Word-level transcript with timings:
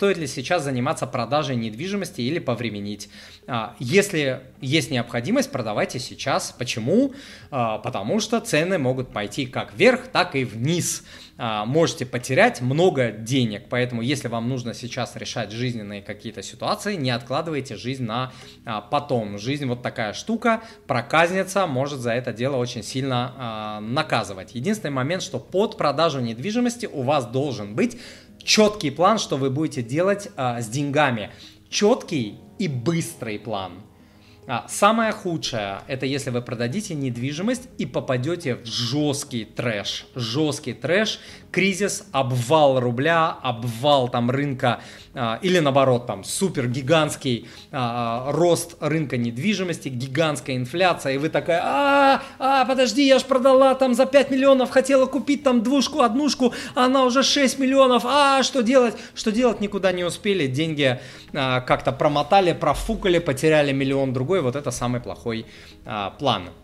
стоит 0.00 0.16
ли 0.16 0.26
сейчас 0.26 0.64
заниматься 0.64 1.06
продажей 1.06 1.56
недвижимости 1.56 2.22
или 2.22 2.38
повременить. 2.38 3.10
А, 3.46 3.76
если 3.78 4.40
есть 4.60 4.90
необходимость, 4.90 5.50
продавайте 5.50 5.98
сейчас. 5.98 6.54
Почему? 6.56 7.14
А, 7.50 7.78
потому 7.78 8.20
что 8.20 8.40
цены 8.40 8.78
могут 8.78 9.12
пойти 9.12 9.46
как 9.46 9.74
вверх, 9.74 10.08
так 10.08 10.36
и 10.36 10.44
вниз. 10.44 11.04
А, 11.38 11.64
можете 11.64 12.06
потерять 12.06 12.60
много 12.60 13.10
денег, 13.10 13.64
поэтому 13.70 14.02
если 14.02 14.28
вам 14.28 14.48
нужно 14.48 14.74
сейчас 14.74 15.16
решать 15.16 15.50
жизненные 15.50 16.02
какие-то 16.02 16.42
ситуации, 16.42 16.96
не 16.96 17.10
откладывайте 17.10 17.76
жизнь 17.76 18.04
на 18.04 18.32
потом. 18.90 19.38
Жизнь 19.38 19.66
вот 19.66 19.82
такая 19.82 20.12
штука, 20.12 20.62
проказница 20.86 21.66
может 21.66 22.00
за 22.00 22.12
это 22.12 22.32
дело 22.32 22.56
очень 22.56 22.82
сильно 22.82 23.80
наказывать. 23.80 24.54
Единственный 24.54 24.90
момент, 24.90 25.22
что 25.22 25.38
под 25.38 25.78
продажу 25.78 26.20
недвижимости 26.20 26.86
у 26.86 27.02
вас 27.02 27.26
должен 27.26 27.74
быть 27.74 27.98
четкий 28.42 28.90
план, 28.90 29.18
что 29.18 29.36
вы 29.36 29.50
будете 29.50 29.82
делать 29.82 30.28
а, 30.36 30.60
с 30.60 30.68
деньгами. 30.68 31.30
Четкий 31.68 32.38
и 32.58 32.68
быстрый 32.68 33.38
план. 33.38 33.84
А, 34.52 34.64
самое 34.66 35.12
худшее, 35.12 35.82
это 35.86 36.06
если 36.06 36.30
вы 36.30 36.42
продадите 36.42 36.94
недвижимость 36.96 37.68
и 37.78 37.86
попадете 37.86 38.56
в 38.56 38.66
жесткий 38.66 39.44
трэш. 39.44 40.06
Жесткий 40.16 40.72
трэш, 40.72 41.20
кризис, 41.52 42.08
обвал 42.10 42.80
рубля, 42.80 43.36
обвал 43.42 44.08
там 44.08 44.28
рынка 44.28 44.80
а, 45.12 45.40
или 45.42 45.58
наоборот 45.58 46.06
там 46.06 46.22
супер 46.22 46.68
гигантский 46.68 47.48
а, 47.72 48.30
рост 48.30 48.76
рынка 48.80 49.16
недвижимости, 49.16 49.88
гигантская 49.88 50.56
инфляция, 50.56 51.14
и 51.14 51.18
вы 51.18 51.28
такая, 51.28 51.60
а, 51.64 52.22
а, 52.38 52.64
подожди, 52.64 53.06
я 53.06 53.18
ж 53.18 53.24
продала 53.24 53.74
там 53.74 53.94
за 53.94 54.06
5 54.06 54.30
миллионов, 54.30 54.70
хотела 54.70 55.06
купить 55.06 55.42
там 55.42 55.62
двушку, 55.62 56.00
однушку, 56.00 56.54
а 56.74 56.84
она 56.86 57.04
уже 57.04 57.22
6 57.22 57.58
миллионов, 57.58 58.04
а, 58.06 58.42
что 58.44 58.62
делать? 58.62 58.94
Что 59.14 59.32
делать? 59.32 59.60
Никуда 59.60 59.92
не 59.92 60.04
успели, 60.04 60.46
деньги 60.46 61.00
как-то 61.32 61.92
промотали, 61.92 62.52
профукали, 62.52 63.20
потеряли 63.20 63.72
миллион 63.72 64.12
другой, 64.12 64.39
вот 64.42 64.56
это 64.56 64.70
самый 64.70 65.00
плохой 65.00 65.46
а, 65.84 66.10
план. 66.10 66.50